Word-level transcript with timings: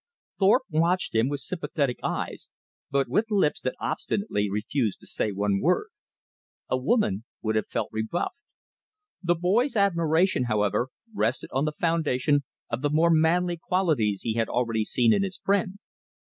Thorpe 0.39 0.63
watched 0.71 1.13
him 1.13 1.29
with 1.29 1.41
sympathetic 1.41 1.99
eyes, 2.01 2.49
but 2.89 3.07
with 3.07 3.29
lips 3.29 3.61
that 3.61 3.75
obstinately 3.79 4.49
refused 4.49 4.99
to 5.01 5.05
say 5.05 5.31
one 5.31 5.61
word. 5.61 5.89
A 6.69 6.75
woman 6.75 7.23
would 7.43 7.55
have 7.55 7.67
felt 7.67 7.89
rebuffed. 7.91 8.33
The 9.21 9.35
boy's 9.35 9.75
admiration, 9.75 10.45
however, 10.45 10.87
rested 11.13 11.51
on 11.53 11.65
the 11.65 11.71
foundation 11.71 12.43
of 12.67 12.81
the 12.81 12.89
more 12.89 13.11
manly 13.11 13.57
qualities 13.57 14.23
he 14.23 14.33
had 14.33 14.49
already 14.49 14.85
seen 14.85 15.13
in 15.13 15.21
his 15.21 15.37
friend. 15.37 15.77